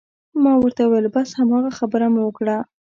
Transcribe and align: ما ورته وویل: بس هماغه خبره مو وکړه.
ما 0.43 0.53
ورته 0.61 0.81
وویل: 0.85 1.07
بس 1.15 1.29
هماغه 1.39 1.71
خبره 1.79 2.05
مو 2.13 2.21
وکړه. 2.25 2.57